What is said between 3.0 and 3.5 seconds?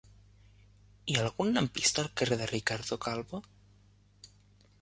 Calvo?